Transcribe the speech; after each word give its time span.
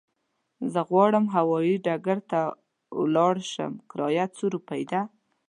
زه 0.71 0.79
غواړم 0.89 1.25
هوايي 1.35 1.75
ډګر 1.85 2.19
ته 2.31 2.41
ولاړ 2.99 3.35
شم، 3.51 3.73
کرايه 3.91 4.25
څو 4.35 4.45
روپی 4.53 4.81
ده؟ 4.91 5.01